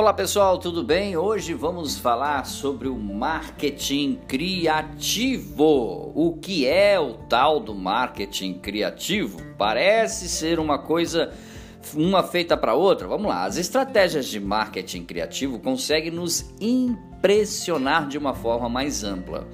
Olá 0.00 0.14
pessoal, 0.14 0.56
tudo 0.56 0.82
bem? 0.82 1.14
Hoje 1.14 1.52
vamos 1.52 1.98
falar 1.98 2.46
sobre 2.46 2.88
o 2.88 2.96
marketing 2.96 4.18
criativo. 4.26 6.10
O 6.14 6.38
que 6.40 6.66
é 6.66 6.98
o 6.98 7.12
tal 7.28 7.60
do 7.60 7.74
marketing 7.74 8.54
criativo? 8.54 9.42
Parece 9.58 10.26
ser 10.26 10.58
uma 10.58 10.78
coisa 10.78 11.34
uma 11.94 12.22
feita 12.22 12.56
para 12.56 12.72
outra. 12.72 13.06
Vamos 13.06 13.26
lá. 13.26 13.44
As 13.44 13.58
estratégias 13.58 14.26
de 14.26 14.40
marketing 14.40 15.04
criativo 15.04 15.58
conseguem 15.58 16.10
nos 16.10 16.50
impressionar 17.20 18.08
de 18.08 18.16
uma 18.16 18.34
forma 18.34 18.68
mais 18.68 19.04
ampla. 19.04 19.46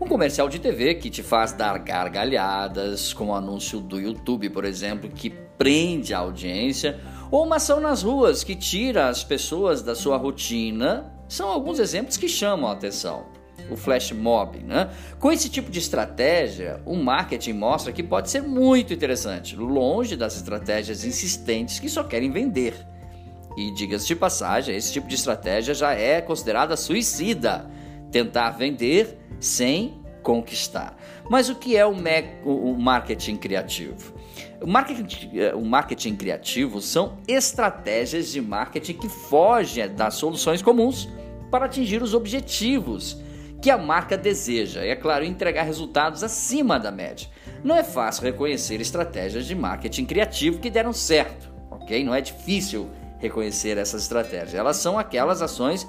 Um 0.00 0.08
comercial 0.08 0.48
de 0.48 0.58
TV 0.58 0.96
que 0.96 1.08
te 1.08 1.22
faz 1.22 1.52
dar 1.52 1.78
gargalhadas, 1.78 3.12
com 3.12 3.28
o 3.28 3.34
anúncio 3.34 3.80
do 3.80 4.00
YouTube, 4.00 4.50
por 4.50 4.64
exemplo, 4.64 5.08
que 5.08 5.30
prende 5.30 6.12
a 6.12 6.18
audiência 6.18 6.98
ou 7.30 7.46
uma 7.46 7.56
ação 7.56 7.80
nas 7.80 8.02
ruas 8.02 8.42
que 8.42 8.56
tira 8.56 9.08
as 9.08 9.22
pessoas 9.22 9.82
da 9.82 9.94
sua 9.94 10.16
rotina, 10.16 11.12
são 11.28 11.48
alguns 11.48 11.78
exemplos 11.78 12.16
que 12.16 12.28
chamam 12.28 12.68
a 12.68 12.72
atenção. 12.72 13.26
O 13.70 13.76
flash 13.76 14.10
mob, 14.10 14.58
né? 14.58 14.90
Com 15.20 15.30
esse 15.30 15.48
tipo 15.48 15.70
de 15.70 15.78
estratégia, 15.78 16.82
o 16.84 16.96
marketing 16.96 17.52
mostra 17.52 17.92
que 17.92 18.02
pode 18.02 18.28
ser 18.28 18.42
muito 18.42 18.92
interessante, 18.92 19.54
longe 19.54 20.16
das 20.16 20.34
estratégias 20.34 21.04
insistentes 21.04 21.78
que 21.78 21.88
só 21.88 22.02
querem 22.02 22.32
vender. 22.32 22.74
E 23.56 23.70
diga-se 23.70 24.06
de 24.06 24.16
passagem, 24.16 24.74
esse 24.74 24.92
tipo 24.92 25.08
de 25.08 25.14
estratégia 25.14 25.74
já 25.74 25.92
é 25.92 26.20
considerada 26.20 26.76
suicida. 26.76 27.70
Tentar 28.10 28.50
vender 28.50 29.18
sem 29.40 30.00
conquistar. 30.22 30.96
Mas 31.28 31.48
o 31.48 31.54
que 31.54 31.76
é 31.76 31.84
o, 31.84 31.92
o 31.92 32.78
marketing 32.78 33.36
criativo? 33.36 34.14
O 34.60 34.66
marketing, 34.66 35.38
eh, 35.38 35.54
o 35.54 35.64
marketing 35.64 36.14
criativo 36.14 36.80
são 36.80 37.18
estratégias 37.26 38.30
de 38.30 38.40
marketing 38.40 38.94
que 38.94 39.08
fogem 39.08 39.88
das 39.88 40.14
soluções 40.14 40.62
comuns 40.62 41.08
para 41.50 41.66
atingir 41.66 42.02
os 42.02 42.14
objetivos 42.14 43.20
que 43.60 43.70
a 43.70 43.78
marca 43.78 44.16
deseja 44.16 44.84
e, 44.84 44.88
é 44.88 44.96
claro, 44.96 45.24
entregar 45.24 45.64
resultados 45.64 46.22
acima 46.22 46.78
da 46.78 46.90
média. 46.90 47.28
Não 47.62 47.76
é 47.76 47.84
fácil 47.84 48.24
reconhecer 48.24 48.80
estratégias 48.80 49.46
de 49.46 49.54
marketing 49.54 50.04
criativo 50.04 50.58
que 50.58 50.70
deram 50.70 50.92
certo, 50.92 51.52
ok? 51.70 52.02
Não 52.02 52.14
é 52.14 52.20
difícil 52.20 52.88
reconhecer 53.22 53.78
essas 53.78 54.02
estratégias. 54.02 54.54
Elas 54.54 54.76
são 54.76 54.98
aquelas 54.98 55.40
ações 55.40 55.86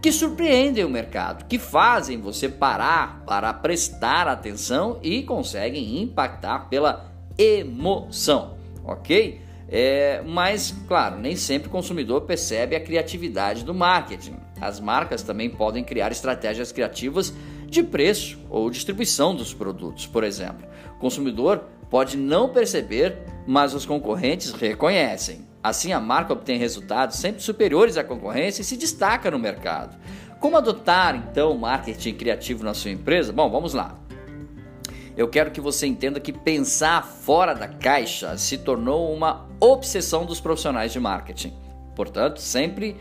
que 0.00 0.12
surpreendem 0.12 0.84
o 0.84 0.88
mercado, 0.88 1.44
que 1.46 1.58
fazem 1.58 2.20
você 2.20 2.48
parar 2.48 3.24
para 3.26 3.52
prestar 3.52 4.28
atenção 4.28 5.00
e 5.02 5.22
conseguem 5.22 6.00
impactar 6.00 6.68
pela 6.68 7.12
emoção, 7.36 8.56
ok? 8.84 9.40
É, 9.68 10.22
mas, 10.24 10.72
claro, 10.86 11.18
nem 11.18 11.34
sempre 11.34 11.66
o 11.66 11.72
consumidor 11.72 12.20
percebe 12.20 12.76
a 12.76 12.80
criatividade 12.80 13.64
do 13.64 13.74
marketing. 13.74 14.36
As 14.60 14.78
marcas 14.78 15.24
também 15.24 15.50
podem 15.50 15.82
criar 15.82 16.12
estratégias 16.12 16.70
criativas 16.70 17.34
de 17.68 17.82
preço 17.82 18.38
ou 18.48 18.70
distribuição 18.70 19.34
dos 19.34 19.52
produtos, 19.52 20.06
por 20.06 20.22
exemplo. 20.22 20.64
O 20.94 21.00
consumidor 21.00 21.64
pode 21.90 22.16
não 22.16 22.48
perceber, 22.48 23.18
mas 23.44 23.74
os 23.74 23.84
concorrentes 23.84 24.52
reconhecem. 24.52 25.44
Assim, 25.62 25.92
a 25.92 26.00
marca 26.00 26.32
obtém 26.32 26.58
resultados 26.58 27.16
sempre 27.16 27.42
superiores 27.42 27.96
à 27.96 28.04
concorrência 28.04 28.62
e 28.62 28.64
se 28.64 28.76
destaca 28.76 29.30
no 29.30 29.38
mercado. 29.38 29.96
Como 30.40 30.56
adotar 30.56 31.16
então 31.16 31.52
o 31.52 31.58
marketing 31.58 32.14
criativo 32.14 32.62
na 32.62 32.74
sua 32.74 32.90
empresa? 32.90 33.32
Bom, 33.32 33.50
vamos 33.50 33.74
lá 33.74 33.98
eu 35.16 35.26
quero 35.26 35.50
que 35.50 35.60
você 35.60 35.86
entenda 35.86 36.20
que 36.20 36.32
pensar 36.32 37.02
fora 37.02 37.54
da 37.54 37.66
caixa 37.66 38.36
se 38.36 38.58
tornou 38.58 39.14
uma 39.14 39.48
obsessão 39.58 40.26
dos 40.26 40.40
profissionais 40.40 40.92
de 40.92 41.00
marketing. 41.00 41.54
Portanto, 41.94 42.38
sempre 42.38 42.96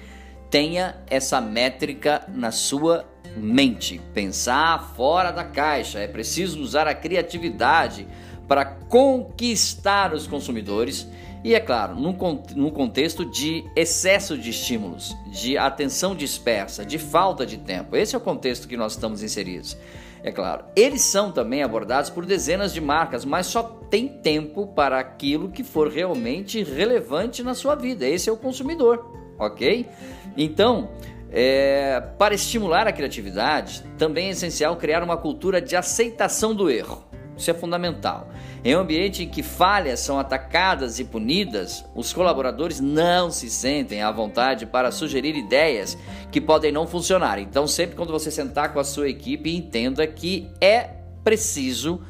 tenha 0.49 0.95
essa 1.07 1.41
métrica 1.41 2.23
na 2.29 2.51
sua 2.51 3.05
mente. 3.35 3.99
Pensar 4.13 4.93
fora 4.95 5.31
da 5.31 5.43
caixa. 5.43 5.99
É 5.99 6.07
preciso 6.07 6.61
usar 6.61 6.87
a 6.87 6.95
criatividade 6.95 8.07
para 8.47 8.63
conquistar 8.63 10.13
os 10.13 10.25
consumidores 10.25 11.05
e, 11.45 11.53
é 11.53 11.59
claro, 11.59 11.93
num, 11.93 12.71
contexto 12.71 13.23
de 13.23 13.63
excesso 13.75 14.35
de 14.35 14.49
estímulos, 14.49 15.15
de 15.27 15.57
atenção 15.57 16.15
dispersa, 16.15 16.83
de 16.83 16.97
falta 16.97 17.45
de 17.45 17.57
tempo. 17.57 17.95
Esse 17.95 18.15
é 18.15 18.17
o 18.17 18.21
contexto 18.21 18.67
que 18.67 18.75
nós 18.75 18.93
estamos 18.93 19.21
inseridos 19.21 19.77
é 20.25 20.31
claro. 20.31 20.65
Eles 20.75 21.03
são 21.03 21.31
também 21.31 21.61
abordados 21.61 22.09
por 22.09 22.25
dezenas 22.25 22.73
de 22.73 22.81
marcas, 22.81 23.23
mas 23.23 23.45
só 23.45 23.61
tem 23.91 24.07
tempo 24.07 24.65
para 24.65 24.99
aquilo 24.99 25.51
que 25.51 25.63
for 25.63 25.87
realmente 25.87 26.63
relevante 26.63 27.43
na 27.43 27.53
sua 27.53 27.75
vida. 27.75 28.07
Esse 28.07 28.27
é 28.27 28.33
o 28.33 28.37
consumidor, 28.37 29.05
ok? 29.37 29.87
Então, 30.35 30.89
é, 31.31 32.01
para 32.17 32.33
estimular 32.33 32.87
a 32.87 32.91
criatividade, 32.91 33.83
também 33.99 34.29
é 34.29 34.31
essencial 34.31 34.75
criar 34.77 35.03
uma 35.03 35.15
cultura 35.15 35.61
de 35.61 35.75
aceitação 35.75 36.55
do 36.55 36.71
erro. 36.71 37.03
Isso 37.37 37.51
é 37.51 37.53
fundamental. 37.53 38.29
Em 38.63 38.75
um 38.75 38.79
ambiente 38.79 39.23
em 39.23 39.29
que 39.29 39.43
falhas 39.43 39.99
são 39.99 40.17
atacadas 40.17 40.99
e 40.99 41.03
punidas, 41.03 41.83
os 41.93 42.13
colaboradores 42.13 42.79
não 42.79 43.29
se 43.29 43.49
sentem 43.49 44.01
à 44.01 44.11
vontade 44.11 44.65
para 44.65 44.91
sugerir 44.91 45.35
ideias 45.35 45.97
que 46.31 46.39
podem 46.39 46.71
não 46.71 46.87
funcionar. 46.87 47.37
Então, 47.39 47.67
sempre 47.67 47.95
quando 47.95 48.11
você 48.11 48.31
sentar 48.31 48.73
com 48.73 48.79
a 48.79 48.83
sua 48.83 49.09
equipe, 49.09 49.55
entenda 49.55 50.07
que 50.07 50.49
é 50.61 50.91
preciso 51.23 52.01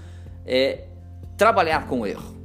é, 0.45 0.85
trabalhar 1.37 1.87
com 1.87 2.01
o 2.01 2.05
erro. 2.05 2.35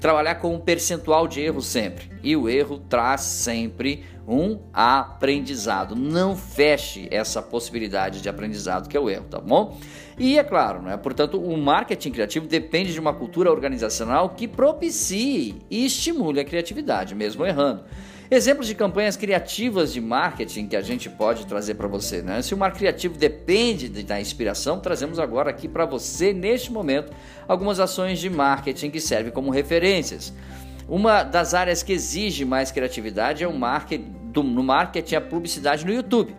Trabalhar 0.00 0.36
com 0.36 0.54
um 0.54 0.58
percentual 0.58 1.28
de 1.28 1.42
erro 1.42 1.60
sempre. 1.60 2.10
E 2.22 2.34
o 2.34 2.48
erro 2.48 2.78
traz 2.78 3.20
sempre 3.20 4.02
um 4.26 4.60
aprendizado. 4.72 5.94
Não 5.94 6.34
feche 6.34 7.06
essa 7.10 7.42
possibilidade 7.42 8.22
de 8.22 8.28
aprendizado 8.28 8.88
que 8.88 8.96
é 8.96 9.00
o 9.00 9.10
erro, 9.10 9.26
tá 9.28 9.38
bom? 9.38 9.78
E 10.18 10.38
é 10.38 10.44
claro, 10.44 10.82
né? 10.82 10.96
portanto, 10.96 11.38
o 11.38 11.56
marketing 11.56 12.12
criativo 12.12 12.46
depende 12.46 12.92
de 12.92 13.00
uma 13.00 13.12
cultura 13.12 13.50
organizacional 13.50 14.30
que 14.30 14.46
propicie 14.46 15.62
e 15.70 15.84
estimule 15.84 16.40
a 16.40 16.44
criatividade, 16.44 17.14
mesmo 17.14 17.44
errando. 17.44 17.84
Exemplos 18.32 18.68
de 18.68 18.76
campanhas 18.76 19.16
criativas 19.16 19.92
de 19.92 20.00
marketing 20.00 20.68
que 20.68 20.76
a 20.76 20.80
gente 20.80 21.10
pode 21.10 21.44
trazer 21.46 21.74
para 21.74 21.88
você, 21.88 22.22
né? 22.22 22.40
Se 22.42 22.54
o 22.54 22.56
marketing 22.56 22.78
criativo 22.78 23.18
depende 23.18 23.88
da 24.04 24.20
inspiração, 24.20 24.78
trazemos 24.78 25.18
agora 25.18 25.50
aqui 25.50 25.66
para 25.66 25.84
você, 25.84 26.32
neste 26.32 26.70
momento, 26.70 27.12
algumas 27.48 27.80
ações 27.80 28.20
de 28.20 28.30
marketing 28.30 28.88
que 28.88 29.00
servem 29.00 29.32
como 29.32 29.50
referências. 29.50 30.32
Uma 30.88 31.24
das 31.24 31.54
áreas 31.54 31.82
que 31.82 31.92
exige 31.92 32.44
mais 32.44 32.70
criatividade 32.70 33.42
é 33.42 33.48
o 33.48 33.52
marketing, 33.52 34.14
no 34.36 34.62
marketing 34.62 35.16
a 35.16 35.20
publicidade 35.20 35.84
no 35.84 35.92
YouTube. 35.92 36.32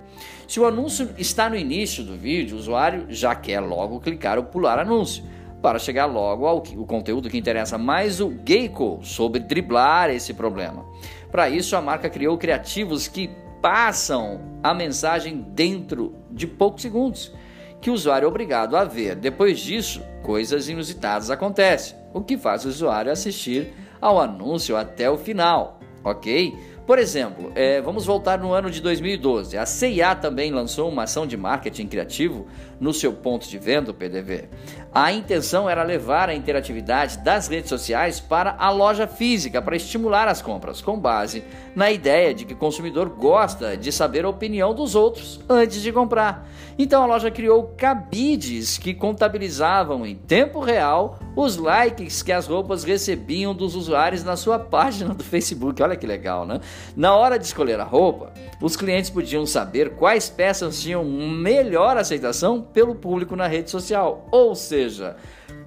Se 0.47 0.62
o 0.62 0.66
anúncio 0.66 1.09
está 1.18 1.50
no 1.50 1.58
início 1.58 2.06
do 2.06 2.16
vídeo, 2.16 2.56
o 2.56 2.59
usuário 2.59 3.08
já 3.09 3.35
quer 3.35 3.59
logo 3.59 4.00
clicar 4.00 4.38
ou 4.38 4.46
pular 4.46 4.79
anúncio 4.79 5.25
para 5.61 5.79
chegar 5.79 6.05
logo 6.05 6.45
ao 6.47 6.57
o 6.75 6.85
conteúdo 6.85 7.29
que 7.29 7.38
interessa 7.38 7.77
mais 7.77 8.19
o 8.19 8.33
Geico 8.45 8.99
sobre 9.03 9.39
driblar 9.39 10.09
esse 10.09 10.33
problema. 10.33 10.85
Para 11.31 11.49
isso, 11.49 11.75
a 11.75 11.81
marca 11.81 12.09
criou 12.09 12.38
criativos 12.38 13.07
que 13.07 13.29
passam 13.61 14.41
a 14.63 14.73
mensagem 14.73 15.45
dentro 15.49 16.16
de 16.31 16.47
poucos 16.47 16.81
segundos, 16.81 17.31
que 17.79 17.89
o 17.89 17.94
usuário 17.94 18.25
é 18.25 18.27
obrigado 18.27 18.75
a 18.75 18.83
ver. 18.83 19.16
Depois 19.16 19.59
disso, 19.59 20.01
coisas 20.23 20.67
inusitadas 20.67 21.29
acontecem, 21.29 21.95
o 22.13 22.22
que 22.22 22.38
faz 22.38 22.66
o 22.66 22.69
usuário 22.69 23.11
assistir 23.11 23.73
ao 24.01 24.19
anúncio 24.19 24.75
até 24.75 25.09
o 25.09 25.17
final, 25.17 25.79
ok? 26.03 26.57
Por 26.85 26.97
exemplo, 26.97 27.51
é, 27.55 27.79
vamos 27.79 28.05
voltar 28.05 28.39
no 28.39 28.51
ano 28.51 28.69
de 28.69 28.81
2012. 28.81 29.57
A 29.57 29.66
CIA 29.66 30.16
também 30.16 30.51
lançou 30.51 30.89
uma 30.89 31.03
ação 31.03 31.25
de 31.25 31.38
marketing 31.38 31.88
criativo 31.88 32.47
no 32.79 32.93
seu 32.93 33.13
ponto 33.13 33.47
de 33.47 33.57
venda, 33.57 33.91
o 33.91 33.93
PDV. 33.93 34.49
A 34.94 35.13
intenção 35.13 35.69
era 35.69 35.84
levar 35.84 36.28
a 36.28 36.35
interatividade 36.35 37.19
das 37.19 37.47
redes 37.47 37.69
sociais 37.69 38.19
para 38.19 38.57
a 38.59 38.69
loja 38.69 39.07
física 39.07 39.62
para 39.62 39.78
estimular 39.78 40.28
as 40.28 40.41
compras, 40.41 40.82
com 40.82 40.99
base 40.99 41.46
na 41.73 41.90
ideia 41.90 42.34
de 42.34 42.43
que 42.43 42.53
o 42.53 42.58
consumidor 42.58 43.08
gosta 43.08 43.78
de 43.78 43.90
saber 43.90 44.26
a 44.26 44.29
opinião 44.29 44.73
dos 44.73 44.93
outros 44.93 45.40
antes 45.47 45.82
de 45.82 45.93
comprar. 45.93 46.46
Então 46.78 47.02
a 47.03 47.05
loja 47.05 47.32
criou 47.32 47.73
cabides 47.78 48.78
que 48.78 48.93
contabilizavam 48.93 50.05
em 50.05 50.16
tempo 50.16 50.59
real 50.59 51.17
os 51.37 51.55
likes 51.55 52.22
que 52.22 52.32
as 52.34 52.47
roupas 52.47 52.84
recebiam 52.84 53.55
dos 53.55 53.76
usuários 53.76 54.23
na 54.26 54.35
sua 54.35 54.59
página 54.59 55.14
do 55.14 55.23
Facebook. 55.23 55.82
Olha 55.82 55.96
que 55.96 56.05
legal, 56.05 56.46
né? 56.46 56.59
Na 56.96 57.16
hora 57.16 57.40
de 57.40 57.46
escolher 57.46 57.79
a 57.79 57.85
roupa, 57.85 58.34
os 58.61 58.76
clientes 58.76 59.09
podiam 59.09 59.46
saber 59.46 59.91
quais 59.91 60.29
peças 60.29 60.82
tinham 60.82 61.05
melhor 61.05 61.96
aceitação 61.96 62.61
pelo 62.61 62.96
público 62.96 63.37
na 63.37 63.47
rede 63.47 63.70
social. 63.70 64.28
Ou 64.29 64.53
seja, 64.89 65.16